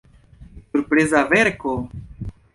Surpriza 0.71 1.23
verko! 1.35 1.71